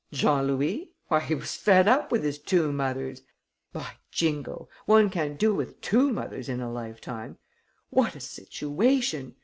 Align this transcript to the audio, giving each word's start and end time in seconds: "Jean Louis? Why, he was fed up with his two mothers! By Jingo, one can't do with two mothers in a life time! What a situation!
"Jean 0.11 0.47
Louis? 0.47 0.89
Why, 1.09 1.19
he 1.19 1.35
was 1.35 1.55
fed 1.55 1.87
up 1.87 2.11
with 2.11 2.23
his 2.23 2.39
two 2.39 2.71
mothers! 2.71 3.21
By 3.71 3.87
Jingo, 4.09 4.67
one 4.87 5.11
can't 5.11 5.37
do 5.37 5.53
with 5.53 5.79
two 5.79 6.11
mothers 6.11 6.49
in 6.49 6.59
a 6.59 6.71
life 6.73 6.99
time! 6.99 7.37
What 7.91 8.15
a 8.15 8.19
situation! 8.19 9.35